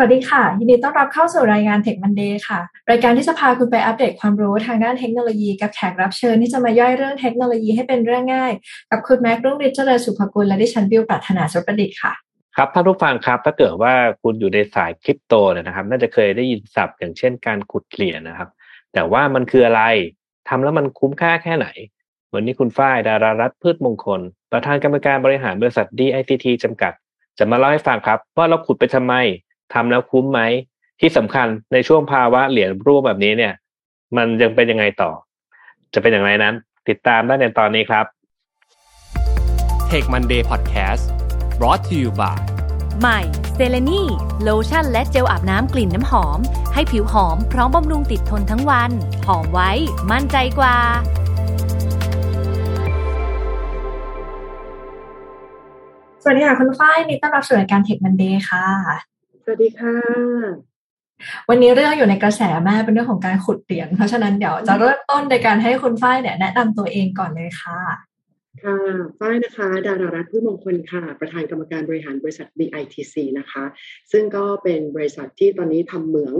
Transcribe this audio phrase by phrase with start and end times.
[0.00, 2.60] สวัสดีค่ะ ยินดีต้อนรับเข้าสู่รายงาน Tech Monday ค่ะ
[2.90, 8.52] รายการที่จะพาคุณไปอัปเดตความรู้ทางด้านเทคโนโลยีกับแขกรับเชิญที่จะมาย่อยเรื่องเทคโนโลยีให้เป็นเรื่องง่าย
[8.90, 12.12] กับคุณแม็กรุ่งฤทธิ์เจริญสุภกุลและดิฉันบิวปรัชนาสุประดิษฐ์ค่ะ
[12.56, 13.92] ครับท่านผู้ฟังครับถ้าเกิดว่า
[14.22, 18.48] คุณอยู่ในสายคริปโตเนี่ยนะครับ น่าจะเคยได้ยินศัพท์อย่างเช่นการขุดเหรียญนะครับ
[18.94, 19.82] แต่ว่ามันคืออะไร
[20.48, 21.68] ทำแล้วมันคุ้มค่าแค่ไหน
[22.34, 24.20] วันนี้คุณฝ้ายดารารัตพืชมงคล
[24.52, 26.92] ประธานกรรมการบริหารบริษัท DICT จำกัด
[27.38, 29.14] จะมาเล่าให้ฟังครับ ว่าเราขุดไปทำไม
[29.74, 30.40] ทำแล้วคุ้มไหม
[31.00, 33.52] ที่สำคัญในช่วงภาวะเหรียญรูปแบบนี้เนี่ย
[34.16, 35.10] มันยังเป็นยังไงต่อ
[35.94, 36.54] จะเป็นอย่างไรนั้น
[36.88, 38.06] ติดตามได้ในตอนนี้ครับ
[39.90, 41.04] Take Monday Podcast
[41.58, 42.38] brought to you by
[43.00, 43.20] ใหม่
[43.54, 44.02] เซเลนี
[44.42, 46.38] โลชั่นและเจลอาบน้ำกลิ่นน้ำหอม
[46.74, 48.90] ให้ผิวหอมพร้อมบำรุงติดทนทั้งวัน
[49.26, 49.70] หอมไว้
[50.10, 50.76] มั่นใจกว่า
[56.22, 58.66] สวัสดีค่ะคุณฝ้ายนี่ต้อนรับสู่รายการ Tech Monday ค่ะ
[59.17, 59.17] ส
[59.50, 59.96] วัสดีค่ะ
[61.48, 67.80] วันนี้เรื่องอยู่ในกระแสมากเป็นเรื่องของการขุดเหรียญเพราะฉะนั้นเดี๋ยวจะเริ่มต้นในการให้คุณฝ้ายเนี่ยแนะนำตัวเองก่อนเลยค่ะ
[68.62, 68.78] ค่ะ
[69.18, 73.64] ฝ้ายนะคะ ดารารัตน์ผู้มงคลค่ะ ประธานกรรมการบริหารบริษัท BITC นะคะ
[74.12, 76.34] ซึ่งก็เป็นบริษัทที่ตอนนี้ทำเหมือง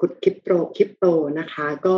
[0.00, 1.04] ขุดคริปโตคริปโต
[1.38, 1.96] นะคะ ก็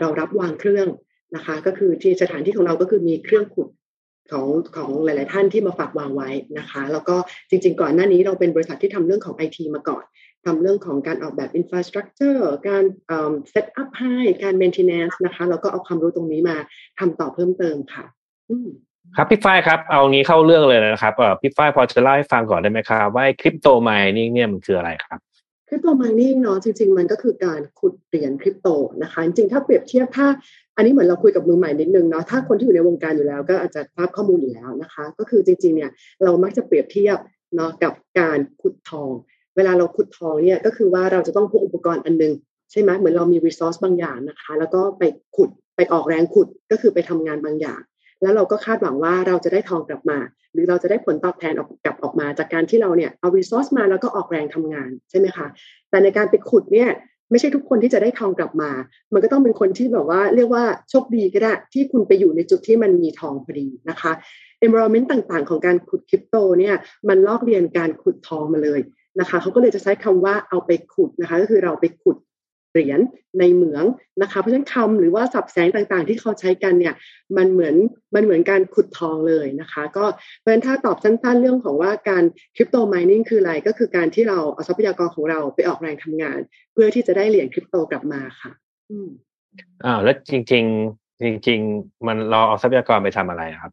[0.00, 0.88] เรารับวางเครื่อง
[1.34, 3.68] นะคะ ก็คือที่สถานที่ของเราก็คือมีเครื่องขุด
[4.32, 4.46] ของ
[4.76, 7.16] ของหลาย ๆ ท่านที่มาฝากวางไว้นะคะ แล้วก็
[7.50, 10.04] จริง ๆ ก่อนหน้านี้เราเป็นบริษัทที่ทำเรื่องของ IT มาก่อน
[10.46, 12.84] ทำเรื่องของการออกแบบ infrastructure การ
[13.50, 16.56] setup ให้การ maintenance นะคะ แล้วก็เอาความรู้ตรงนี้มา
[16.98, 18.04] ทำต่อเพิ่มเติมค่ะ
[19.16, 25.18] ครับพี่ฝ้ายครับ เอางี้เข้าเรื่องเลยนะครับเออพี่ฝ้ายพอจะเล่าให้ฟังก่อนได้ไหมครับว่า crypto mining เนี่ยมันคืออะไรครับ
[25.68, 28.68] crypto mining เนาะจริงๆ มันก็คือการขุดเหรียญคริปโต
[29.02, 30.26] นะคะ จริงๆ ถ้าเปรียบเทียบถ้า
[30.76, 35.90] อันนี้เหมือนเราคุยกับมือใหม่นิดนึงเนาะถ้าคนที่อยู่ในวงการอยู่แล้ว ก็อาจจะทราบข้อมูลอยู่แล้วนะคะ ก็คือจริงๆเนี่ย
[36.24, 37.18] เรามักจะเปรียบเทียบ
[37.56, 39.12] เนาะกับการขุดทอง
[39.56, 42.32] เวลาเราขุดทองเนี่ยก็คือว่าเราจะต้องพกอุปกรณ์อันนึง
[42.70, 45.02] ใช่ไหมเหมือนเรามีรีซอสบางอย่างนะคะ แล้วก็ไป
[45.36, 47.80] ขุดไปออกแรงขุดก็คือไปทำงานบางอย่าง
[48.22, 50.18] แล้วเราก็คาดหวังว่าเราจะได้ทองกลับมา
[50.52, 55.46] หรือเราจะได้ผลตอบแทนออกกลับออกมา จากการที่เราเนี่ยเอารีซอสมาแล้วก็ออกแรงทำงานใช่ไหมคะ
[55.90, 56.90] แต่ในการไปขุดเนี่ย
[57.30, 58.70] ไม่ใช่ทุกคนที่จะได้ทองกลับมา
[59.12, 64.12] มันก็ต้องเป็นคนที่แบบว่าเรียกว่าโชคดีก็ได้ที่คุณไปอยู่ในจุดที่มันมีทองพอดีนะคะ
[64.66, 66.74] environment ต่างๆ ของการขุดคริปโตเนี่ย
[67.08, 68.80] มันลอกเรียนการขุดทองมาเลย
[69.20, 72.16] นะคะเขาก็เลยจะใช้คำว่าเอาไปขุดนะคะ ก็คือเราไปขุด
[72.76, 73.00] เหรียญ
[73.38, 73.84] ในเหมือง
[74.22, 76.94] นะคะเพราะฉะนั้นคำหรือว่าสับแสงต่างๆ ที่เขาใช้กันเนี่ย
[77.36, 77.74] มันเหมือน
[78.14, 80.04] มันเหมือนการขุดทองเลยนะคะก็
[80.40, 82.24] เพราะฉะนั้นถ้าตอบสั้นๆเรื่องของว่าการ
[82.56, 86.38] crypto mining คืออะไรก็คือการที่เราเอาทรัพยากรของเราไปออกแรงทำงาน
[86.72, 88.52] เพื่อที่จะได้เหรียญคริปโตกลับมาค่ะ
[88.90, 89.08] อืม
[89.84, 93.72] อ้าวแล้วจริง ๆ จริง ๆ มันเราเอาทรัพยากรไปทำอะไรครับ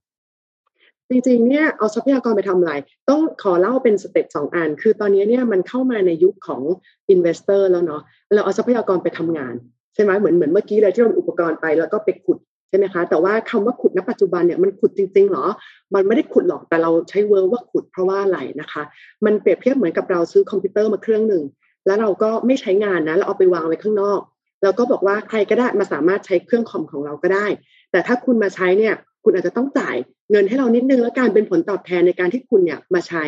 [1.10, 2.74] จริงๆเนี่ยเอาทรัพยากรไปทำอะไร
[3.10, 6.62] ต้องขอเล่าเป็น step สองอัน คือตอนนี้เนี่ยมันเข้ามาในยุคของ
[7.10, 8.02] investor แล้วเนาะ
[8.34, 9.56] เราเอาทรัพยากรไปทำงาน
[9.94, 12.38] ใช่ไหมเหมือนเหมือนเมื่อกี้เลยที่เราอุปกรณ์ไปแล้วก็ไปขุด
[12.70, 15.46] ใช่ไหมคะ แต่ว่าคำว่าขุดณปัจจุบันเนี่ยมันขุดจริงๆหรอ
[15.94, 18.84] มันไม่ได้ขุดหรอกแต่เราใช้เวิร์ว่าขุดเพราะว่าอะไรนะคะ
[19.26, 21.44] มันเปรียบเทียบเหมือนกับเราซื้อคอมพิวเตอร์มาเครื่องหนึ่ง
[21.86, 24.20] แล้วเราก็ไม่ใช้งานนะเราเอาไปวางไว้ข้างนอก
[24.64, 27.48] แล้วก็บอกว่าใครก็ได้มาสามารถใช้เครื่องคอมของเราก็ได้
[27.92, 29.96] แต่ถ้าคุณมาใช้เนี่ย คุณอาจจะต้องจ่าย
[30.32, 33.24] เงินให้เรานิดนึงแล้วการเป็นผลตอบแทนในการที่คุณเนี่ยมาใช้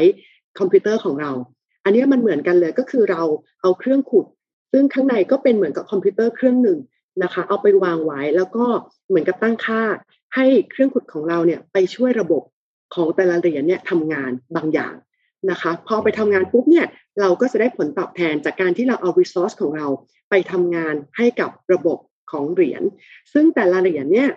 [0.59, 1.31] คอมพิวเตอร์ของเรา
[1.83, 3.23] อันนี้มันเหมือนกันเลยก็คือเรา
[3.61, 4.25] เอาเครื่องขุด
[4.71, 6.79] ซึ่งข้างในก็เป็นเหมือนกับคอมพิวเตอร์เครื่องหนึ่ง
[7.23, 8.65] นะคะ เอาไปวางไว้แล้วก็
[9.09, 9.81] เหมือนกับตั้งค่า
[10.35, 12.41] ให้เครื่องขุดของเราเนี่ยไปช่วยระบบ
[12.95, 14.95] ของแต่ละเหรียญเนี่ยทำงานบางอย่าง
[15.49, 16.85] นะคะ พอไปทำงานปุ๊บเนี่ย
[17.19, 19.87] เราก็จะได้ผลตอบแทนจากการที่เราเอา resource ของเรา
[20.29, 21.97] ไปทำงานให้กับระบบ
[22.31, 22.83] ของเหรียญ
[23.33, 24.29] ซึ่งแต่ละเหรียญเนี่ย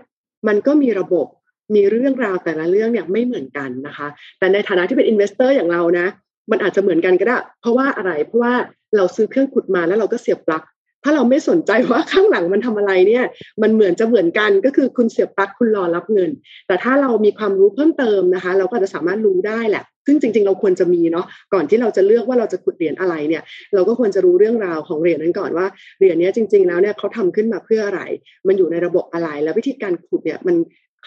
[0.49, 1.27] มันก็มีระบบ
[1.75, 4.09] มีเรื่องราวแต่ละเรื่องเนี่ยไม่เหมือนกันนะคะ
[4.39, 6.07] แต่ในฐานะที่เป็น investor อย่างเรานะ
[6.51, 8.55] มันอาจจะเหมือนกันก็ได้ เพราะว่าอะไร เพราะว่า
[8.97, 10.65] เราซื้อเครื่องขุดมาแล้วเราก็เสียบปลั๊ก
[11.05, 13.25] ถ้าเราไม่สนใจว่าข้างหลังมันทำอะไรเนี่ย
[13.63, 16.31] มันเหมือนจะเหมือนกันก็คือคุณเสียบปลั๊กคุณรอรับเงิน
[16.67, 23.43] แต่ถ้าเรามีความรู้เพิ่มเติมนะคะ เราก็จะสามารถรู้ได้แหละซึ่งจริงๆ เราควรจะมีเนาะก่อนที่เราจะเลือกว่าเราจะขุดเหรียญอะไรเนี่ย
[23.75, 25.67] เราก็ควรจะรู้เรื่องราวของเหรียญนั้นก่อนว่า
[25.99, 28.03] เหรียญนี้จริง ๆ แล้วเนี่ยเขาทำขึ้นมาเพื่ออะไร
[28.47, 30.57] มันอยู่ในระบบอะไร แล้ววิธีการขุดเนี่ยมัน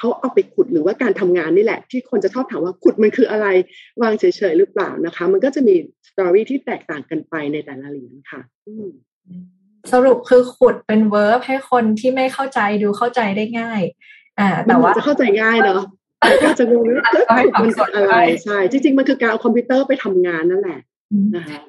[0.02, 3.48] เขาเอาไปขุดหรือว่าการทำงานนี่แหละ ที่คนจะชอบถามว่าขุดมันคืออะไร
[4.02, 5.76] วางเฉยๆหรือเปล่านะคะ มันก็จะมี
[6.10, 8.42] story ที่แตกต่างกันไปในแต่ละเหรียญค่ะ
[9.92, 13.82] สรุปคือขุดเป็น verb ให้คนที่ไม่เข้าใจดูเข้าใจได้ง่าย
[14.40, 15.82] อ่า แต่ว่าจะเข้าใจง่ายเนาะ
[16.44, 20.80] ก็จะงงว่าขุดมันคืออะไรใช่จริงๆมันคือการเอาคอมพิวเตอร์ไปทำงานนั่นแหละ
[21.36, 21.60] นะคะ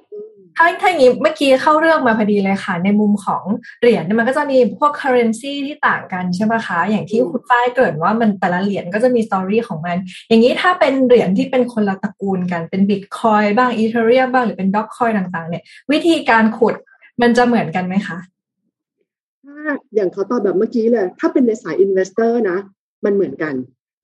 [0.57, 3.45] ถ้าถ้าอย่างนี้เมื่อกี้เข้าเรื่องมาพอดีเลยค่ะ ในมุมของ
[3.81, 9.97] เหรียญเนี่ยมันก็จะมีพวก currency ที่ต่างกันใช่ไหมคะ อย่างที่คุณฝ้ายเกริ่นว่ามันแต่ละเหรียญก็จะมี story ของมัน
[10.29, 15.63] อย่างนี้ถ้าเป็นเหรียญที่เป็นคนละตระกูลกันเป็นบิตคอยน์บ้าง Ethereum บ้างหรือเป็น Dogecoin ต่างๆ เนี่ย
[15.93, 16.75] วิธีการขุด
[17.23, 18.19] มันจะเหมือนกันไหมคะ
[19.45, 19.57] ถ้า
[19.95, 22.59] อย่างขอตอบแบบเมื่อกี้เลย ถ้าเป็นในสาย investor นะ
[23.05, 23.55] มันเหมือนกัน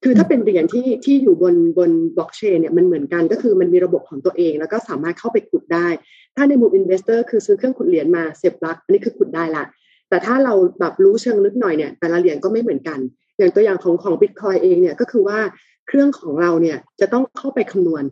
[0.03, 5.89] คือถ้าเป็นเหรียญที่ที่อยู่บนบนบล็อกเชนเนี่ยมันเหมือนกันก็คือมันมีระบบของตัวเอง แล้วก็สามารถเข้าไปขุดได้
[6.37, 9.65] ถ้าในมุม investor คือซื้อเครื่องขุดเหรียญมาเสียบปลั๊กอันนี้คือขุดได้ละ
[10.09, 12.99] แต่ถ้าเราแบบรู้เชิงลึกหน่อยเนี่ยแต่ละเหรียญก็ไม่เหมือนกัน
[13.39, 15.39] อย่างตัวอย่างของของบิตคอยเองเนี่ยก็คือว่า
[15.89, 18.03] เครื่องของเราเนี่ยจะต้องเข้าไปคำนวณ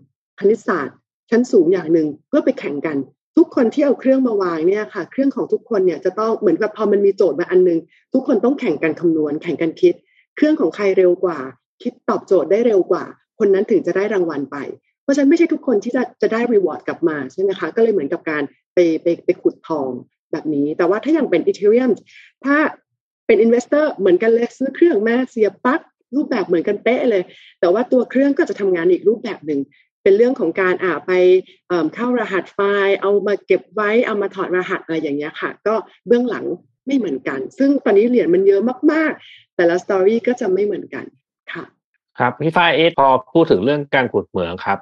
[0.41, 0.97] คณิตศาสตร์
[1.31, 2.97] ชั้นสูงอย่างหนึ่งเพื่อไปแข่งกัน
[3.37, 7.79] ทุกคนที่เอาเครื่องมาวางเนี่ยค่ะ เครื่องของทุกคนเนี่ยจะต้องเหมือนกับพอมันมีโจทย์มาอันนึง
[8.13, 9.95] ทุกคนต้องแข่งกันคำนวณ แข่งกันคิด
[10.37, 11.39] เครื่องของใครเร็วกว่า
[11.83, 13.05] คิดตอบโจทย์ได้เร็วกว่า
[13.39, 14.57] คนนั้นถึงจะได้รางวัลไป
[15.03, 18.43] เพราะฉะนั้นไม่ใช่ทุกคนที่จะจะได้รีวอร์ดกลับมาใช่ไหมคะ ก็เลยเหมือนกับการ
[18.75, 19.91] ไปไปไปขุดทอง
[20.33, 21.91] แบบนี้ แต่ว่าถ้าอย่างเป็น Ethereum
[22.45, 22.57] ถ้า
[23.27, 25.81] เป็น investor เหมือนกันเลยซื้อเครื่องมาเสียบปลั๊ก
[26.17, 27.23] รูปแบบเหมือนกันเป๊ะเลย
[27.61, 29.61] แต่ว่าตัวเครื่องก็จะทำงานอีกรูปแบบหนึ่ง
[30.03, 31.13] เป็นเรื่องของการอ่าไป
[31.95, 35.75] เข้ารหัสไฟล์เอามาเก็บไว้เอามาถอดรหัสอะไรอย่างเงี้ยค่ะ ก็
[36.07, 36.45] เบื้องหลัง
[36.87, 38.61] ไม่เหมือนกัน ซึ่งตอนนี้เหรียญมันเยอะ
[38.93, 41.05] มากๆ แต่ละ story ก็จะไม่เหมือนกัน
[42.19, 44.79] ครับพี่ฝ้ายเอสพอพูดถึงเรื่องการขุดเหมืองครับ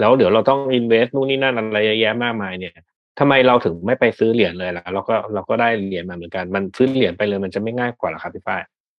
[0.00, 2.74] แล้วเดี๋ยวเราต้อง invest นู่นนี่นั่นอะไรเยอะแยะมากมายเนี่ย
[3.18, 8.56] ทำไมเราถึงไม่ไปซื้อเหรียญเลยล่ะเราก็เราก็ได้เหรียญมาเหมือนกันมันซื้อเหรียญไปเลยมันจะไม่ง่ายกว่าหรอครับพี่ฝ้าย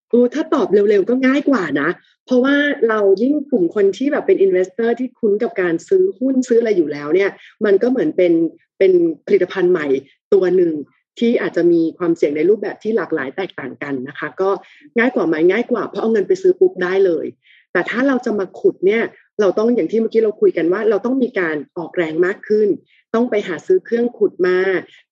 [0.10, 1.90] โอ้ถ้าตอบเร็วๆก็ง่ายกว่านะ
[2.26, 2.56] เพราะว่า
[2.90, 7.30] เรายิ่งกลุ่มคนที่แบบเป็น investor ที่คุ้นกับการซื้อหุ้นซื้ออะไรอยู่แล้วเนี่ย
[7.66, 8.34] มันก็เหมือนเป็น
[8.80, 8.92] เป็น
[9.28, 9.88] ผลิตภัณฑ์ใหม่
[10.34, 10.74] ตัวหนึ่ง
[11.20, 14.50] ที่อาจจะมีความเสี่ยงในรูปแบบที่หลากหลายแตกต่างกันนะคะ ก็
[14.98, 17.26] ง่ายกว่าไหมง่ายกว่าเพราะเอาเงินไปซื้อปุ๊บได้เลย
[17.74, 19.04] แต่ถ้าเราจะมาขุดเนี่ย
[19.40, 22.70] เราต้องอย่างที่เมื่อกี้เราคุยกันว่า เราต้องมีการออกแรงมากขึ้น
[23.14, 24.58] ต้องไปหาซื้อเครื่องขุดมา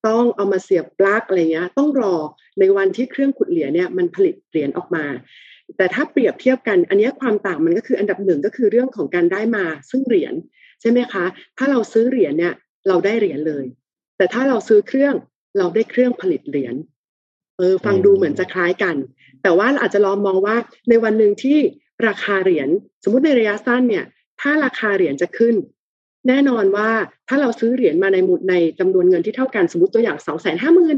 [0.07, 2.15] ต้องเอามาเสียบปลั๊กอะไรเงี้ยต้องรอ
[2.59, 5.05] ในวันที่เครื่องขุดเหรียญเนี่ยมันผลิตเหรียญออกมา
[5.77, 10.33] แต่ถ้าเปรียบเทียบกัน อันนี้ความต่างมันก็คืออันดับหนึ่งก็คือเรื่องของการได้มาซึ่งเหรียญ
[10.81, 11.25] ใช่ไหมคะ
[11.57, 12.53] ถ้าเราซื้อเหรียญเนี่ย
[12.87, 13.65] เราได้เหรียญเลย
[14.17, 15.15] แต่ถ้าเราซื้อเครื่อง
[15.57, 16.75] เราได้เครื่องผลิตเหรียญ
[17.57, 18.95] เออฟังดูเหมือนจะคล้ายกัน
[19.43, 20.55] แต่ว่าอาจจะลองมองว่า
[20.89, 21.59] ในวันหนึ่งที่
[22.07, 22.69] ราคาเหรียญ
[23.03, 24.05] สมมติในระยะสั้นเนี่ย
[24.41, 25.55] ถ้าราคาเหรียญจะขึ้น
[26.27, 26.89] แน่นอนว่า
[27.27, 30.97] ถ้าเราซื้อเหรียญมาในหมุดในจำนวนเงินที่เท่ากันสมมติตัวอย่างสองแสนห้าหมื่น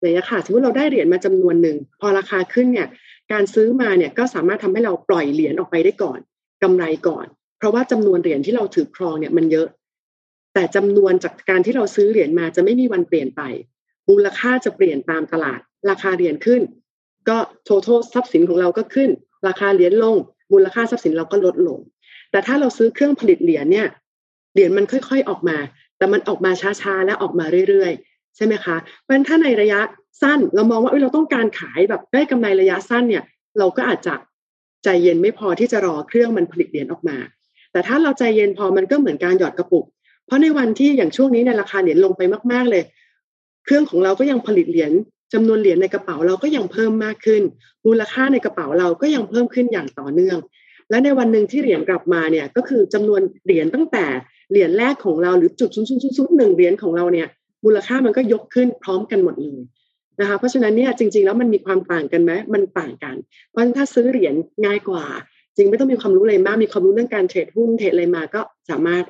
[0.00, 2.88] อย่างนี้ค่ะสมมติเราได้เหรียญมาจำนวนหนึ่งพอราคาขึ้นเนี่ย
[3.32, 6.18] การซื้อมาเนี่ยก็สามารถทำให้เราปล่อยเหรียญออกไปได้ก่อน
[6.62, 7.26] กำไรก่อน
[7.58, 9.68] เพราะว่าจำนวนเหรียญที่เราถือครองเนี่ยมันเยอะ
[10.54, 13.42] แต่จำนวนจากการที่เราซื้อเหรียญมาจะไม่มีวันเปลี่ยนไป
[14.08, 15.60] มูลค่าจะเปลี่ยนตามตลาด
[15.90, 16.62] ราคาเหรียญขึ้น
[17.28, 19.10] ก็โท t a l ทรัพย์สินของเราก็ขึ้น
[19.46, 20.16] ราคาเหรียญลง
[20.52, 21.78] มูลค่าทรัพย์สินเราก็ลดลง
[22.30, 23.88] แต่ถ้าเราซื้อเครื่องผลิตเหรียญเนี่ย
[24.52, 25.56] เหรียญมันค่อยๆออกมา
[25.98, 26.50] แต่มันออกมา
[26.82, 29.80] ช้าๆและออกมาเรื่อยๆ ใช่ไหมคะเพราะฉะนั้นถ้าในระยะ
[30.22, 33.24] สั้นเรามองว่าเราต้องการขายแบบได้กำไรระยะสั้นเนี่ย
[33.58, 34.14] เราก็อาจจะ
[34.84, 37.16] ใจเย็นไม่พอที่จะรอเครื่องมันผลิตเหรียญออกมา
[37.72, 39.84] แต่ถ้าเราใจเย็นพอมันก็เหมือนการหยอดกระปุก
[40.26, 42.82] เพราะในวันที่อย่างช่วงนี้ในราคาเหรียญลงไปมาก ๆเลย
[43.64, 44.92] เครื่องของเราก็ยังผลิตเหรียญ
[45.32, 47.42] จำนวนเหรียญในกระเป๋าเราก็ยังเพิ่มมากขึ้น
[47.86, 50.38] มูลค่าในกระเป๋าเราก็ยังเพิ่มขึ้นอย่างต่อเนื่อง
[50.90, 54.06] และในวันหนึ่งที่เหรียญกลับมาเนี่ยก็คือจำนวนเหรียญตั้งแต่
[54.50, 57.26] เหรียญแรกของเราหรือจุดศูนย์ศูนย์ศูนย์หนึ่งเหรียญของเราเนี่ย
[57.64, 59.60] มูลค่ามันก็ยกขึ้นพร้อมกันหมดเลย
[60.20, 63.16] นะคะเพราะฉะนั้นเนี่ยจริง ๆ แล้วมันมีความต่างกันไหมมันต่างกัน
[63.48, 64.34] เพราะถ้าซื้อเหรียญ
[64.64, 65.04] ง่ายกว่า
[65.56, 68.40] จริงไม่ต้องมีความรู้อะไรมากมีความรู้เรื่องการเทรดหุ้นเทรดอะไรมาก็
[68.70, 69.04] สามารถ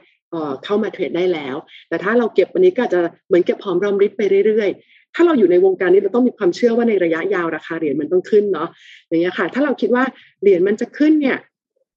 [0.64, 1.56] เข้ามาเทรดได้แล้ว
[1.88, 4.70] แต่ถ้าเราเก็บวันนี้ก็จะเหมือนเก็บหอมรอมริบไปเรื่อย
[5.14, 8.68] ถ้าเราอยู่ในวงการนี้เราต้องมีความเชื่อว่าในระยะยาวราคาเหรียญมันต้องขึ้นเนาะ
[9.08, 10.04] อย่างเงี้ยค่ะ ถ้าเราคิดว่า
[10.42, 11.38] เหรียญมันจะขึ้นเนี่ย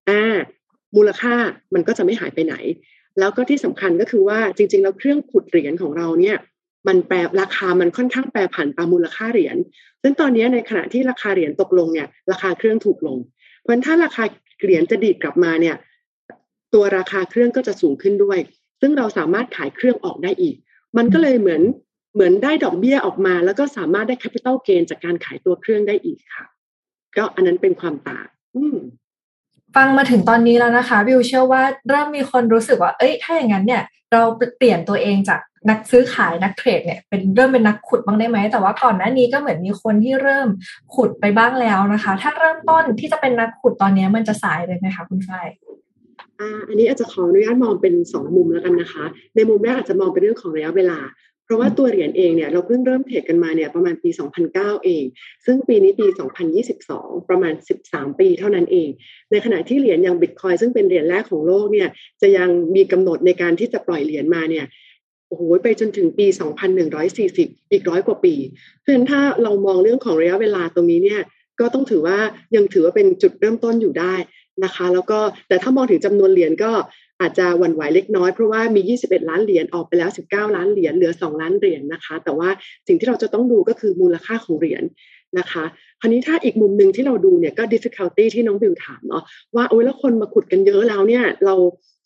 [0.10, 0.22] อ่า
[0.96, 1.34] มูลค่า
[1.74, 2.56] มันก็จะไม่หายไปไหน
[3.20, 6.38] แล้วก็ที่สำคัญก็คือว่าจริง ๆ แล้วเครื่องขุดเหรียญของเราเนี่ย
[6.88, 9.56] มันแปรราคามันค่อนข้างแปรผันตามมูลค่าเหรียญ
[10.02, 13.18] ซึ่งตอนนี้ในขณะที่ราคาเหรียญตกลงเนี่ยราคาเครื่องถูกลง
[13.62, 14.24] เพราะฉะนั้นถ้าราคา
[14.62, 15.76] เหรียญจะดีดกลับมาเนี่ย
[16.74, 18.40] ตัวราคาเครื่องก็จะสูงขึ้นด้วย
[18.82, 20.56] ซึ่งเราสามารถขายเครื่องออกได้อีก
[20.98, 21.62] มันก็เลยเหมือน
[22.14, 26.46] เหมือนได้ดอกเบี้ยออกมา แล้วก็สามารถได้แคปิตอลเกนจากการขายตัวเครื่องได้อีกค่ะ
[27.18, 28.78] ก็อันนั้นเป็นความต่างอืม
[29.76, 34.24] ฟังมาถึงตอนนี้แล้วนะคะวิวเชื่อว่าเริ่มมีคนรู้สึกว่า เอ้ยถ้าอย่างนั้นเนี่ย เรา
[34.58, 35.40] เปลี่ยนตัวเองจาก
[35.70, 40.48] นักซื้อขายนักเทรดเนี่ยเป็นเริ่มเป็นนักขุดบ้างได้ไหม แต่ว่าก่อนหน้านี้ก็เหมือนมีคนที่เริ่ม
[40.96, 45.48] ขุดไปบ้างแล้วนะคะ ถ้าเริ่มต้นที่จะเป็นนักขุดตอนนี้มันจะสายเลยไหมคะคุณฝ้าย
[46.68, 49.04] อันนี้อาจจะขออนุญาตมองเป็นสองมุมแล้วกันนะคะ
[49.36, 51.00] ในมุมแรกอาจจะมองเป็นเรื่องของระยะเวลา
[51.46, 54.10] เพราะว่าตัวเหรียญเองเนี่ยเราเพิ่งเริ่มเทรดกันมาเนี่ยประมาณปี
[54.48, 55.04] 2009 เอง
[55.46, 56.08] ซึ่งปีนี้ปี
[56.68, 57.54] 2022 ประมาณ
[57.86, 58.90] 13 ปีเท่านั้นเอง
[59.32, 61.90] ในขณะที่เหรียญอย่างบิตคอยซึ่งเป็นเหรียญแรกของโลกเนี่ย
[62.22, 64.66] จะยังมีกำหนดในการที่จะปล่อยเหรียญมาเนี่ย
[65.28, 66.26] โอ้โหไปจนถึงปี
[67.00, 68.36] 2140 อีกร้อยกว่าปี
[68.80, 71.22] เพราะฉะนั้นถ้าเรามองเรื่องของระยะเวลาตรงนี้เนี่ย
[71.60, 72.18] ก็ต้องถือว่า
[72.56, 74.16] ยังถือว่าเป็นจุดเริ่มต้นอยู่ได้
[74.64, 76.72] นะคะ แล้วก็แต่ถ้ามองถึงจำนวนเหรียญก็
[77.22, 82.50] อาจจะหวั่นไหวเล็กน้อยเพราะว่ามี 21 ล้านเหรียญออกไปแล้ว 19 ล้านเหรียญเหลือ 2 ล้านเหรียญนะคะ แต่ว่า
[82.88, 84.84] สิ่งที่เราจะต้องดูก็คือมูลค่าของเหรียญ
[85.40, 85.64] นะคะ
[86.00, 89.24] คราวนี้ถ้าอีกมุมหนึ่งที่เราดูเนี่ยก็ difficulty ที่น้องบิวถามเนาะ
[89.56, 91.56] ว่าโอ้ยแล้วคนมาขุดกันเยอะแล้วเนี่ยเรา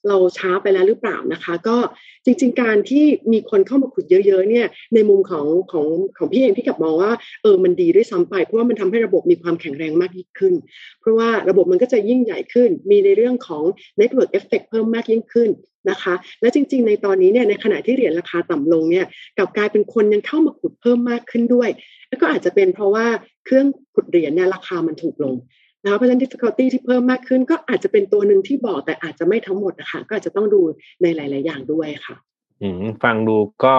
[0.08, 1.78] เราช้าไปแล้วหรือเปล่านะคะ ก็
[2.26, 5.88] จริง ๆ การที่มีคนเข้ามาขุดเยอะ ๆ เนี่ย ในมุมของของ
[6.18, 7.12] ของพี่เองพี่กับมองว่า
[7.42, 10.54] เออมันดีด้วยซ้ำไป เพราะว่ามันทำให้ระบบมีความแข็งแรงมากยิ่งขึ้น
[11.02, 13.64] เพราะว่าระบบมันก็จะยิ่งใหญ่ขึ้น มีในเรื่องของ
[14.00, 15.50] network effect เพิ่มมากยิ่งขึ้น
[15.90, 19.06] นะคะ และจริง ๆ ในตอนนี้เนี่ยในขณะที่เหรียญราคาต่ำลงเนี่ย
[19.38, 21.70] กับกลายเป็นคนยังเข้ามาขุดเพิ่มมากขึ้นด้วย
[22.10, 23.06] แล้วก็อาจจะเป็นเพราะว่า
[23.46, 25.36] เครื่องขุดเหรียญเนี่ยราคามันถูกลง
[25.84, 30.62] นะคะเพราะฉะนั้น difficulty ที่เพิ่มมากขึ้นก็อาจจะเป็นตัวหนึ่งที่บอกแต่อาจจะไม่ทั้งหมดนะคะก็อาจจะต้องดู
[31.02, 32.16] ในหลาย ๆ อย่างด้วยค่ะ
[32.62, 33.76] อืมฟังดูก็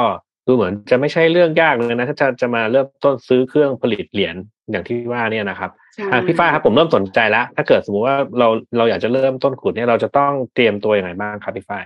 [0.46, 4.36] ดูเหมือนจะไม่ใช่เรื่องยากเลยนะถ้าจะจะมาเริ่มต้นซื้อเครื่องผลิตเหรียญ
[4.70, 11.84] อย่างที่ว่าเนี่ยนะครับใช่อะพี่ฝ้ายครับผมเริ่มสนใจแล้ว ถ้าเกิดสมมติว่าเราเราอยากจะเริ่มต้นขุดเนี่ยเราจะต้องเตรียมตัวยังไงบ้างครับพี่ฝ้าย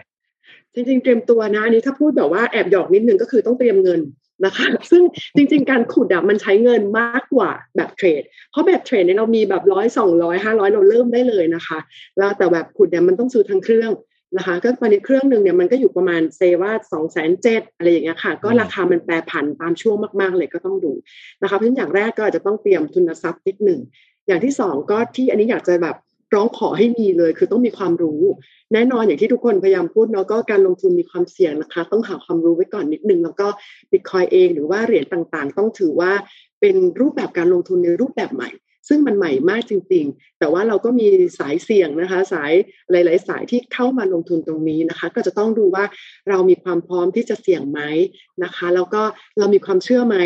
[0.75, 4.01] จริงๆเตรียมตัวนะอันนี้ถ้าพูดแบบว่าแอบหยอกนิดนึงก็คือต้องเตรียมเงิน
[4.45, 5.03] นะคะ ซึ่ง
[5.37, 11.79] จริง ๆ การขุดอะมันใช้เงินมากกว่าแบบเทรด เพราะแบบเทรดเนี่ยเรามีแบบร้อยสองร้อยห้าร้อยเราเริ่มได้เลยนะคะ
[12.19, 13.93] แล้วแต่แบบขุดเนี่ยมันต้องซื้อทั้งเครื่อง
[14.37, 20.93] นะคะ ก็ตอนนี้เครื่องหนึ่งเนี่ยมันก็อยู่ประมาณเซว่าสองแสนเจ็ดอะไรอย่างเงี้ยค่ะ ก็ราคามันแปรผันตามช่วงมากๆเลยก็ต้องดู
[21.43, 23.81] นะคะ เพราะฉะนั้นอย่างแรกก็อาจจะต้องเตรียมทุนทรัพย์นิดหนึ่ง
[24.27, 25.97] อย่างที่สองก็ที่อันนี้อยากจะแบบ
[26.35, 28.23] ร้องขอให้มีเลย คือต้องมีความรู้
[28.73, 33.49] แน่นอนอย่างที่ทุกคนพยายามพูดเนาะก็การลงทุนมีความเสี่ยงนะคะ ต้องหาความรู้ไว้ก่อนนิดนึง แล้วก็
[33.91, 36.13] บิตคอยเองหรือว่าเหรียญต่างๆ ต้องถือว่า
[36.61, 38.51] เป็นรูปแบบการลงทุนในรูปแบบใหม่
[38.89, 41.09] ซึ่งมันใหม่มากจริง ๆ แต่ว่าเราก็มี
[41.39, 42.53] สายเสี่ยงนะคะ สาย
[42.91, 45.85] หลาย ๆ สายที่เข้ามาลงทุนตรงนี้นะคะ ก็จะต้องดูว่า
[46.29, 47.81] เรามีความพร้อมที่จะเสี่ยงไหม
[48.45, 49.03] นะคะ แล้วก็
[49.39, 50.17] เรามีความเชื่อไหม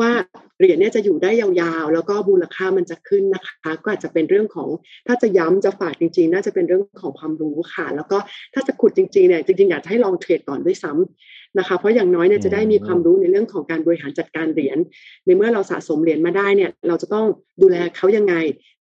[0.00, 0.10] ว่า
[0.58, 4.68] เหรียญเนี่ยจะอยู่ได้ยาวๆ แล้วก็มูลค่ามันจะขึ้นนะคะ ก็อาจจะเป็นเรื่องของ
[5.06, 8.18] ถ้าจะย้ำจะฝากจริง ๆ น่าจะเป็นเรื่องของความรู้ค่ะ แล้วก็
[8.54, 14.78] ถ้าจะขุดจริงๆเนี่ยจริงๆอยากจะให้ลองเทรดก่อนด้วยซ้ำ นะคะ เพราะอย่างน้อยเนี่ยจะได้มีความรู้ในเรื่องของการบริหารจัดการเหรียญ
[15.26, 17.26] ในเมื่อเราสะสมเหรียญมาได้เนี่ยเราจะต้อง
[17.62, 18.34] ดูแลเขายังไง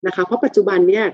[0.07, 1.05] นะคะ เพราะปัจจุบันเนี่ย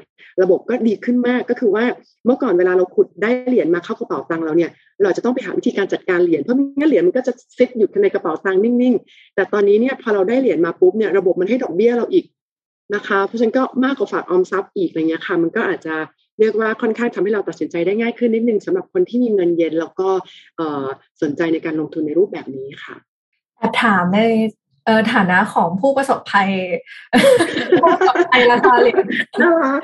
[0.41, 1.85] ระบบก็ดีขึ้นมากก็คือว่า
[2.25, 4.71] เมื่อก่อนเวลาเราขุดได้เหรียญมาเข้ากระเป๋าตังค์เราเนี่ย
[5.03, 12.25] เราจะต้องไปหาวิธีการจัดการเหรียญเพราะไม่งั้นเหรียญมันก็จะซิดอยู่ในกระเป๋าตังค์นิ่งๆ แต่ตอนนี้เนี่ยพอเราได้เหรียญมาปุ๊บเนี่ยระบบมันให้ดอกเบี้ยเราอีก
[12.95, 15.95] นะคะ เพราะฉะนั้นก็มากกว่าฝากออมทรัพย์อีกอะไรเงี้ยค่ะ มันก็อาจจะ
[16.39, 20.09] เรียกว่าค่อนข้างทำให้เราตัดสินใจได้ง่ายขึ้นนิดนึงสำหรับคนที่มีเงินเย็น แล้วก็
[21.21, 22.95] สนใจในการลงทุนในรูปแบบนี้ค่ะ
[23.57, 24.19] แอบถามใน
[24.85, 26.49] เอ่อฐานะของผู้ประสบภัย
[27.81, 29.03] ผู้ประสบภัยราคาเหรียญ
[29.41, 29.81] น่ารัก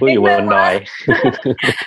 [0.00, 0.74] ผู้อยู่บนดอย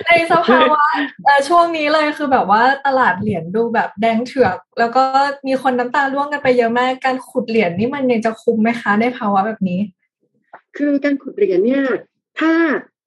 [0.08, 0.86] ในสภาวะ
[1.26, 5.04] เอ่อช่วงนี้เลยคือแบบว่าตลาดเหรียญดูแบบแดงเถือก แล้วก็
[5.48, 9.80] มีคนน้ำตาร่วงกันไปเยอะมาก การขุดเหรียญนี่มันยังจะคุ้มไหมคะในภาวะแบบนี้
[10.78, 11.84] คือการขุดเหรียญเนี่ย
[12.40, 12.54] ถ้า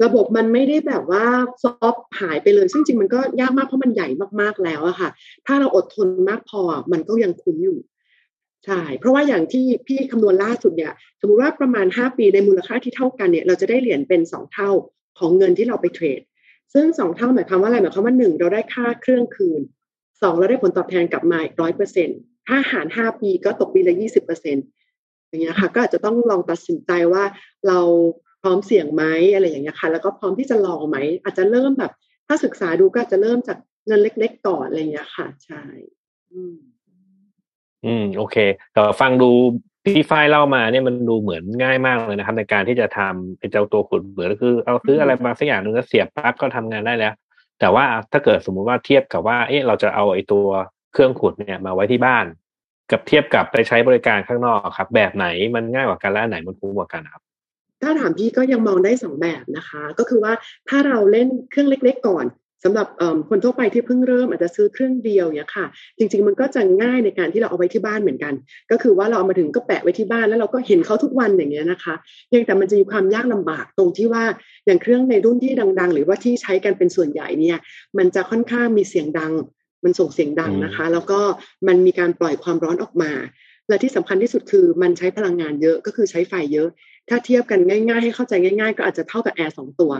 [0.04, 1.24] ระบบมันไม่ได้แบบว่า
[1.62, 4.08] ซอฟหายไปเลย ซึ่งจริงมันก็ยากมากเพราะมันใหญ่
[4.40, 5.10] มากๆแล้วอะค่ะ
[5.46, 7.78] ถ้าเราอดทนมากพอมันก็ยังคุ้มอยู่
[8.64, 14.70] ใช่เพราะว่าอย่างที่พี่คำนวณล่าสุดเนี่ย สมมติว่าประมาณ 5 ปีในมูลค่าที่เท่ากันเนี่ยเราจะได้เหรียญเป็น 2 เท่า
[15.18, 16.20] ของเงินที่เราไปเทรด
[16.74, 19.60] ซึ่ง 2 เท่าหมายความว่าอะไรหมายความว่า 1 เราได้ค่าเครื่องคืน
[20.00, 24.64] 2 เราได้ผลตอบแทนกลับมาอีกร้อยเปอร์เซ็นต์ถ้าหาร 5 ปีก็ตกปีละ 20เปอร์เซ็นต์
[25.28, 27.24] อย่างเงี้ยค่ะ ก็อาจจะต้องลองตัดสินใจว่า
[27.66, 27.80] เรา
[28.44, 31.92] พร้อมเสี่ยงไหมอะไรอย่างเงี้ยค่ะ แล้วก็พร้อมที่จะลองไหม อาจจะเริ่มแบบ
[32.26, 35.62] ถ้าศึกษาดูก็อาจจะเริ่มจากเงินเล็กๆก่อนอะไรอย่างเงี้ยค่ะ ใช่
[36.32, 36.54] อืม
[37.84, 38.36] อืมโอเค
[38.72, 39.30] แต่ฟังดู
[39.84, 47.14] พี่ฝ้ายเล่ามาเนี่ยมันดูเหมือนง่ายมากเลยนะครับ ในการที่จะทำเป็นเจ้าตัวขุดเหมือนก็คือ เอาซื้ออะไรมาสักอย่างหนึ่งแล้วเสียบปั๊บก็ทำงานได้แล้ว
[47.60, 50.46] แต่ว่าถ้าเกิดสมมุติว่าเทียบกับว่า เอ๊ะเราจะเอาไอ้ตัว
[50.92, 52.24] เครื่องขุดเนี่ยมาไว้ที่บ้าน
[52.92, 57.23] กับเทียบกับไปใช้บริการข้างนอกครับ แบบไหนมันง่ายกว่ากันและอันไหนมันคุ้มกว่ากันครับ
[57.84, 60.32] ถ้าถามพี่ก็ยังมองได้สองแบบนะคะ ก็คือว่า
[60.68, 62.26] ถ้าเราเล่นเครื่องเล็ก ๆ ก่อน
[62.64, 62.86] สำหรับ
[63.28, 65.66] คนทั่วไปที่เพิ่งเริ่มอาจจะซื้อเครื่องเดียวเนี่ยค่ะ
[65.98, 68.34] จริง ๆ มันก็จะง่ายในการที่เราเอาไว้ที่บ้านเหมือนกัน
[68.70, 71.94] ก็คือว่าเราเอามาถึงก็แปะไว้ที่บ้านแล้วเราก็เห็นเขาทุกวันอย่างเงี้ยนะคะ
[72.34, 74.24] ยังแต่มันจะมีความยากลำบากตรงที่ว่า
[74.66, 77.58] อย่างเครื่องในรุ่นที่ดัง ๆ หรือว่าที่ใช้กันเป็นส่วนใหญ่เนี่ย
[77.98, 79.32] มันจะค่อนข้างมีเสียงดัง
[79.84, 81.20] มันส่งเสียงดังนะคะ แล้วก็
[81.68, 83.12] มันมีการปล่อยความร้อนออกมา
[83.68, 86.68] และที่สำคัญที่สุดคือมันใช้พลังงานเยอะก็คือใช้ไฟเยอะ
[87.08, 89.92] ถ้าเทียบกันง่าย ๆ ให้เข้าใจง่าย ๆ ก็อาจจะเท่ากับแอร์สองตัว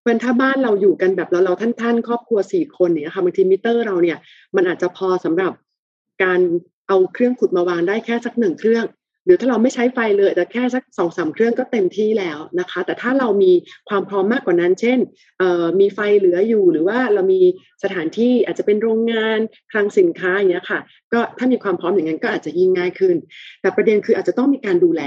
[0.00, 4.18] เพราะถ้าบ้านเราอยู่กันแบบเราเราท่านท่านครอบครัวสี่คนเนี่ยค่ะบางทีมิเตอร์เราเนี่ย
[4.56, 5.52] มันอาจจะพอสำหรับ
[6.22, 6.40] การ
[6.88, 8.84] เอาเครื่องขุดมาวางได้แค่สักหนึ่งเครื่อง
[9.26, 13.52] หรือถ้าเราไม่ใช้ไฟเลยแต่แค่สักสองสามเครื่องก็เต็มที่แล้วนะคะ แต่ถ้าเรามี
[13.88, 14.98] ความพร้อมมากกว่านั้น เช่น
[15.80, 17.40] มีไฟเหลืออยู่ หรือว่าเรามี
[17.82, 19.38] สถานที่อาจจะเป็นโรงงาน
[19.72, 20.80] คลังสินค้าอย่างเงี้ยค่ะ
[21.12, 23.16] ก็ถ้ามีความพร้อมอย่างนั้นก็อาจจะยิ่งง่ายขึ้น
[23.60, 25.02] แต่ประเด็นคืออาจจะต้องมีการดูแล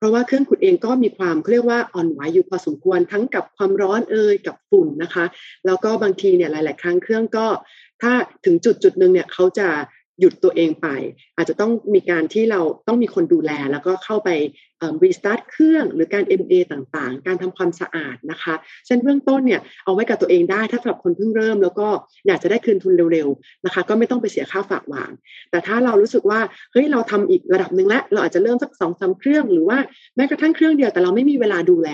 [0.00, 5.24] เพราะว่าเครื่องขุดเองก็มีความเรียกว่าอ่อนไหวอยู่พอสมควรทั้งกับความร้อนเอ่ยกับฝุ่นนะคะ
[5.66, 7.46] แล้วก็บางทีเนี่ยหลาย ๆ ครั้งเครื่องก็
[8.02, 8.12] ถ้า
[8.44, 9.68] ถึงจุดจุดหนึ่งเนี่ยเขาจะ
[10.20, 10.88] หยุดตัวเองไป
[11.36, 14.30] อาจจะต้องมีการที่เราต้องมีคนดูแล แล้วก็เข้าไป
[15.04, 18.54] restart เครื่องหรือการ MA ต่างๆ การทำความสะอาดนะคะ
[18.86, 21.88] เช่นเบื้องต้นเนี่ยเอาไว้กับตัวเองได้ถ้าสำหรับคนเพิ่งเริ่ม แล้วก็
[22.26, 25.10] อยากจะได้คืนทุนเร็วๆนะคะ ก็ไม่ต้องไปเสียค่าฝากวาง
[25.50, 26.40] แต่ถ้าเรารู้สึกว่า
[26.72, 29.78] เฮ้ยเราทำอีกระดับหนึ่งแล้วเราอาจจะเริ่มสักสองสามเครื่องหรือว่า
[30.16, 31.90] แม้กระทั่งเครื่องเดียวแต่เราไม่มีเวลาดูแล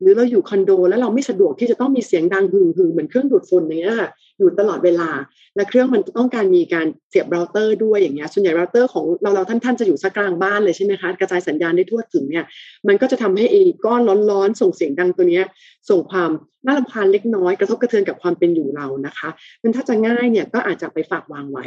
[0.00, 3.96] หรือเราอยู่คอนโด แล้วเราไม่สะดวกที่จะต้องมีเสียงดังหึ่งหึงเหมือนเครื่องดูดฝุ่นอย่างเงี้ย
[4.38, 5.10] อยู่ตลอดเวลา
[5.56, 12.44] และเครื่องมันต้องการมีการเสียบเราเตอร์ด้วยอย่างเงี้ยส่วนใหญ่เราเตอร์ของเราเราท่านท่านจะอยู่สักกลางบ้านเลยใช่ไหมคะกระจายสัญญาณได้ทั่วถึงเนี่ย
[12.88, 14.00] มันก็จะทำให้ไอ้ก้อน
[14.30, 15.44] ร้อนๆ ส่งเสียงดังตัวเนี้ย
[15.90, 16.30] ส่งความ
[16.66, 19.28] น่ารำคาญเล็กน้อยกระทบกระเทือนกับความเป็นอยู่เรานะคะ
[19.62, 21.66] มันถ้าจะง่ายเนี่ยก็อาจจะไปฝากวางไว้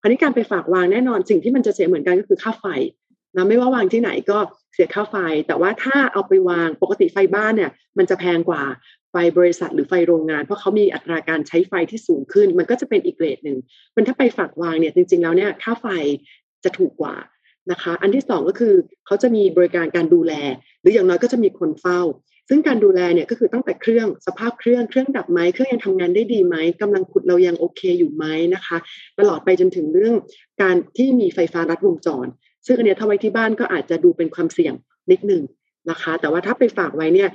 [0.00, 2.66] คราวนี้การไปฝากวางแน่นอนสิ่งที่มันจะเสียเหมือนกันก็คือค่าไฟ
[3.36, 4.38] นะไม่ว่าวางที่ไหนก็
[4.72, 8.62] เสียค่าไฟ แต่ว่าถ้าเอาไปวางปกติไฟบ้านเนี่ยมันจะแพงกว่า
[9.10, 13.58] ไฟบริษัทหรือไฟโรงงาน เพราะเขามีอัตราการใช้ไฟที่สูงขึ้น มันก็จะเป็นอีกเกรดหนึ่ง
[13.96, 15.86] มันถ้าไปฝากวางเนี่ยจริง ๆ แล้วเนี่ยค่าไฟ
[16.64, 17.16] จะถูกกว่า
[17.70, 18.74] นะคะ อันที่สองก็คือ
[19.06, 20.32] เขาจะมีบริการการดูแล
[20.80, 22.00] หรืออย่างน้อยก็จะมีคนเฝ้า
[22.48, 28.76] ซึ่งการดูแลเนี่ยก็คือตั้งแต่เครื่องสภาพเครื่องเครื่องดับไหมเครื่องยังทำงานได้ดีไหมกำลังขุดเรายังโอเคอยู่ไหมนะคะ
[29.18, 30.14] ตลอดไปจนถึงเรื่อง
[30.62, 32.26] การที่มีไฟฟ้ารัดวงจร
[32.66, 34.74] ซึ่งอันนี้ถ้าไว้ที่บ้านก็อาจจะดูเป็นความเสี่ยง
[35.10, 35.42] นิดหนึ่ง
[35.90, 37.30] นะคะ แต่ว่าถ้าไปฝากไว้เนี่ย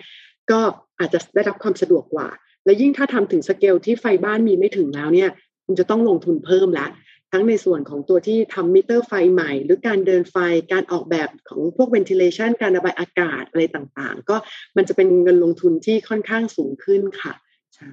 [0.52, 0.60] ก็
[1.00, 2.28] อาจจะได้รับความสะดวกกว่า
[2.66, 5.30] และยิ่งถ้าทำถึงสเกลที่ไฟบ้านมีไม่ถึงแล้วเนี่ย
[5.66, 6.88] คุณจะต้องลงทุนเพิ่มละ
[7.32, 10.38] ทั้งในส่วนของตัวที่ทำมิเตอร์ไฟใหม่ หรือการเดินไฟ
[10.72, 14.36] การออกแบบของพวก ventilation การระบายอากาศอะไรต่างๆ ก็
[14.78, 17.34] มันจะเป็นเงินลงทุนที่ค่อนข้างสูงขึ้นค่ะ
[17.76, 17.90] ใช่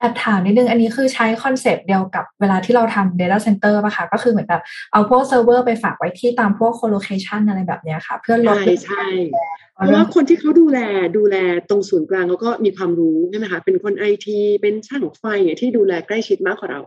[0.00, 4.62] แอบถามนิดนึง อันนี้คือใช้ concept เดียวกับเวลาที่เราทำ Data Center ป่ะคะ ก็คือเหมือนแบบ
[4.92, 9.06] เอาพวกเซิร์ฟเวอร์ไปฝากไว้ที่ตามพวก colocation อะไรแบบนี้ค่ะ เพื่อลดใช่ใช่
[9.74, 10.78] เพราะว่าคนที่เขาดูแล
[11.16, 11.36] ดูแล
[11.68, 16.80] ตรงศูนย์กลางเขาก็มีความรู้ใช่ไหมคะ เป็นคนไอทีเป็นช่างไฟเนี่ยที่ดูแลใกล้ชิดมากกว่าเรา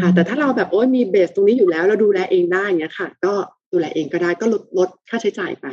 [0.00, 3.34] ค่ะ แต่ถ้าเราแบบโอ้ยมีเบสตรงนี้อยู่แล้วเราดูแลเองได้เงี้ยค่ะ ก็
[3.72, 5.66] ดูแลเองก็ได้ก็ลดลดค่าใช้จ่ายไป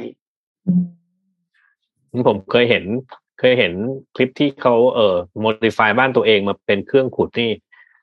[2.27, 2.83] ผมเคยเห็น
[3.45, 3.73] เคยเห็น
[4.15, 7.49] คลิปที่เขาเอ่อ modify บ้านตัวเองมาเป็นเครื่องขุดนี่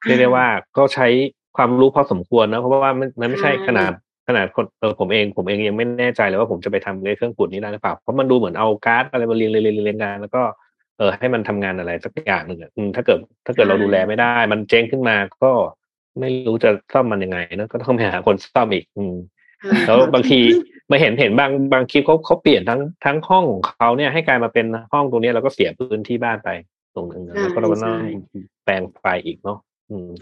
[0.06, 1.06] เรียกได้ว่าก็ใช้
[1.56, 3.92] ความรู้พอสมควรนะเพราะว่ามันมันไม่ใช่ขนาด
[4.28, 10.42] ขนาดคนเออผมเองผมเองยังไม่แน่ใจเลยว่าผมจะไปทำในเครื่องขุดนี้ได้หรือเปล่าเพราะมันดูเหมือนเอาการ์ดอะไรมาเรียงเรียงเรียงเรียงกันแล้วก็
[10.98, 15.52] เออให้มันทำงานอะไรสักอย่างหนึ่งอะถ้าเกิดถ้าเกิดเราดูแลไม่ได้ มันเจ๊งขึ้นมาก็
[16.20, 19.14] ไม่รู้จะซ่อมมันยังไงนะก็ต้องไปหาคนซ่อมอีก อืม
[19.86, 20.38] แล้วบางที
[20.90, 26.48] มาเห็นเห็นบางบางคลิปเขาเขาเปลี่ยนทั้งทั้งห้องของเขาเนี่ยให้กลายมาเป็นห้องตรงนี้แล้วก็เสียพื้นที่บ้านไป
[26.94, 27.94] ตรงนึงแล้วก็เราต้อง
[28.64, 29.58] แปลงไฟอีกเนาะ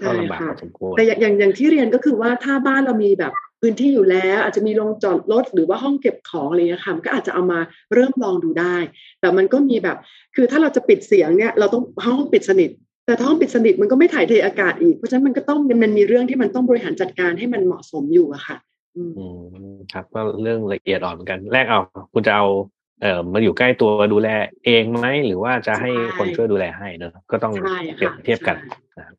[0.07, 7.61] ก็ลำบากพอสมควรแต่อย่างอย่างที่เรียนก็คือว่าถ้าบ้านเรามีแบบพื้นที่อยู่แล้ว อาจจะมีโรงจอดรถหรือว่าห้องเก็บของอะไรเงี้ยค่ะก็อาจจะเอามา
[7.94, 8.76] เริ่มลองดูได้
[9.20, 9.96] แต่มันก็มีแบบ
[10.35, 12.70] คือถ้าเราจะปิดเสียงเนี่ยเราต้องห้องปิดสนิท
[13.07, 18.57] แต่ห้องปิดสนิทมันก็ไม่ถ่ายเทอากาศอีกเพราะฉะนั้นมันก็ต้องมันมีเรื่องที่มันต้องบริหารจัดการให้มันเหมาะสมอยู่อะค่ะ
[19.18, 19.40] อืม
[19.92, 21.80] ครับ ก็เรื่องละเอียดอ่อนกัน แรกเอา
[22.12, 22.46] คุณจะเอา
[23.02, 24.28] เอ่อมาอยู่ใกล้ตัวดูแล
[24.64, 27.52] เองไหมหรือว่าจะให้คนช่วยดูแลให้เนอะก็ต้อง
[27.96, 28.56] เปรียบเทียบกัน
[28.98, 29.16] นะครับ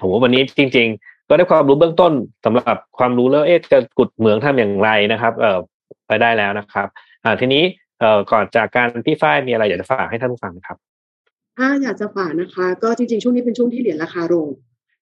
[0.00, 2.12] ผมว่าวันนี้จริง ๆ ก็ได้ความรู้เบื้องต้น
[2.44, 5.58] สำหรับความรู้แล้วเอ๊ะจะกุดเหมืองทำอย่างไรนะครับ เอ่อ
[6.06, 6.86] ไปได้แล้วนะครับ
[7.24, 7.62] อ่าทีนี้
[8.00, 10.76] เอ่อก่อนจากการพี่ฝ้ายมีอะไรอยากจะฝากให้ท่านผู้ฟังครับ
[11.58, 14.48] ถ้าอยากจะฝากนะคะ ก็จริง ๆ ช่วงนี้เป็นช่วงที่เหรียญราคาลง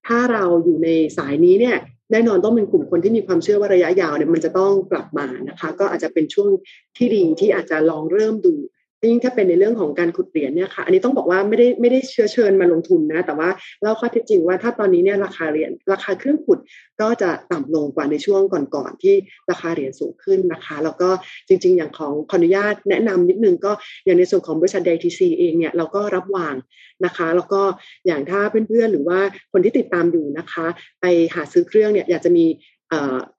[0.07, 1.77] ถ้าเราอยู่ในสายนี้เนี่ย
[2.11, 6.49] แน่นอนต้องเป็นกลุ่มคนที่มีความเชื่อว่าระยะยาวเนี่ยมันจะต้องกลับมานะคะ ก็อาจจะเป็นช่วง
[6.97, 8.55] ที่ดีที่อาจจะลองเริ่มดู
[9.11, 13.49] ยิ่งถ้าเป็นในเรื่องของการขุดเหรียญเนี่ยค่ะ อันนี้ต้องบอกว่าไม่ได้ไม่ได้เชื้อเชิญมาลงทุนนะ แต่ว่า
[13.83, 16.59] เล่าข้อเท็จจริงว่าถ้าตอนนี้เนี่ยราคาเหรียญราคาเครื่องขุด
[17.01, 19.15] ก็จะต่ำลงกว่าในช่วงก่อนๆที่
[19.51, 21.09] ราคาเหรียญสูงขึ้นนะคะ แล้วก็
[21.49, 23.73] จริง ๆ อย่างของขออนุญาตแนะนำนิดนึงก็
[24.05, 26.55] อย่างในส่วนของบริษัท DTC เองเนี่ยเราก็รับวาง
[27.05, 27.63] นะคะ แล้วก็
[28.07, 29.19] อย่างถ้าเพื่อนๆหรือว่า
[29.53, 30.67] คนที่ติดตามอยู่นะคะ
[31.01, 32.45] ไปหาซื้อเครื่องเนี่ยอยากจะมี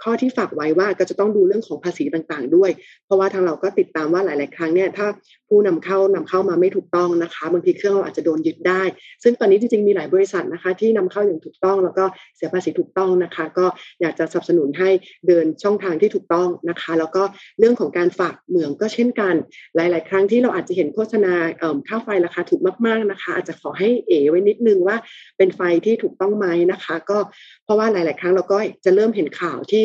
[0.03, 2.71] ข้อที่ฝากไว้ว่าก็จะต้องดูเรื่องของภาษีต่างๆ ด้วย
[3.05, 5.07] เพราะว่าทางเราก็ติดตามว่าหลาย ๆ ครั้งเนี่ยถ้า
[5.47, 8.83] ผู้นำเข้านำเข้ามาไม่ถูกต้องนะคะบางทีเครื่องเราอาจจะโดนยึดได้
[9.23, 13.65] ซึ่งตอนนี้จริง ๆ มีหลายบริษัทนะคะ ที่นำเข้าอย่างถูกต้อง แล้วก็เสียภาษีถูกต้องนะคะ ก็
[14.01, 14.89] อยากจะสนับสนุนให้
[15.27, 17.23] เดินช่องทางที่ถูกต้องนะคะ แล้วก็
[17.59, 19.33] เรื่องของการฝากเหมืองก็เช่นกัน
[19.75, 21.33] หลาย ๆ ครั้งที่เราอาจจะเห็นโฆษณา
[21.87, 24.97] ค่าไฟราคาถูกมาก ๆ นะคะ อาจจะขอให้เอ๋ไว้นิดนึงว่า
[25.37, 27.17] เป็นไฟที่ถูกต้องไหมนะคะ ก็
[27.65, 29.83] เพราะว่าหลาย ๆ ครั้งเราก็จะเริ่มเห็นข่าวข่าวที่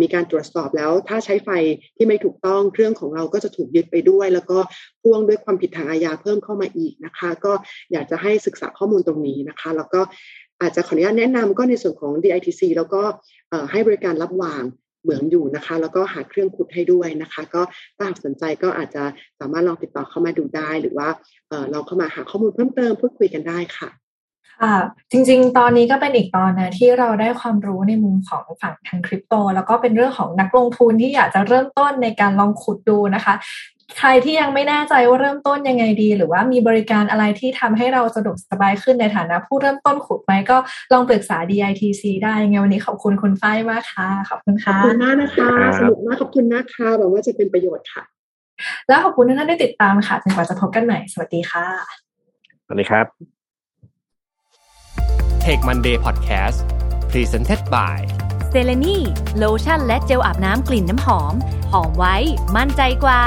[0.00, 1.50] มีการตรวจสอบแล้ว ถ้าใช้ไฟ
[1.96, 4.58] ที่ไม่ถูกต้องเครื่องของเราก็จะถูกยึดไปด้วย แล้วก็
[5.02, 7.52] พ่วงด้วยความผิดทางอาญาเพิ่มเข้ามาอีกนะคะ ก็
[7.92, 10.00] อยากจะให้ศึกษาข้อมูลตรงนี้นะคะ แล้วก็
[10.60, 13.02] อาจจะขออนุญาตแนะนำก็ในส่วนของ DITC แล้วก็
[13.70, 14.62] ให้บริการรับวาง
[15.02, 17.62] เหมือนอยู่นะคะ แล้วก็หาเครื่องขุดให้ด้วยนะคะ ก็
[17.96, 19.04] ถ้าหากสนใจก็อาจจะ
[19.40, 21.08] สามารถลองติดต่อเข้ามาดูได้ หรือว่า
[21.70, 23.90] เราเข้ามาหาข้อมูลเพิ่มเติมพูดคุยกันได้ค่ะ
[24.60, 24.76] ค่ะ
[25.12, 33.34] จริงๆ ตอนนี้ก็เป็นอีกตอนนะที่เราได้ความรู้ในมุมของฝั่งทางคริปโต แล้วก็เป็นเรื่องของนักลงทุนที่อยากจะเริ่มต้นในการลองขุดดูนะคะ
[33.98, 40.56] ใครที่ยังไม่แน่ใจว่าเริ่มต้นยังไงดี หรือว่ามีบริการอะไรที่ทำให้เราสะดวกสบายขึ้นในฐานะ ผู้เริ่มต้นขุดไหมก็
[40.92, 48.02] ลองปรึกษา DITC ได้ไงวันนี้ขอบคุณคุณฝ้ายมากค่ะขอบคุณค่ะขอบคุณมากนะคะสนุกมากขอบคุณนะคะหวังว่าจะเป็นประโยชน์ค่ะ
[48.88, 51.66] แล้วขอบคุณทุกท่านที่ติดตามค่ะจนกว่าจะพบกันใหม่สวัสดีค่ะ
[52.64, 53.41] สวัสดีครับ
[55.48, 56.58] Tech Monday Podcast
[57.10, 57.98] Presented by
[58.50, 58.96] เซเลนี
[59.38, 61.34] โลชั่นและเจลอาบน้ำกลิ่นน้ำหอม
[61.72, 62.16] หอมไว้
[62.56, 63.22] มั่นใจกว่า